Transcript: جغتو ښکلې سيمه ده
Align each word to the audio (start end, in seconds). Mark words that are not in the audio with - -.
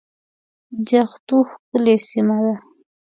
جغتو 0.89 1.37
ښکلې 1.49 1.95
سيمه 2.09 2.37
ده 2.43 2.53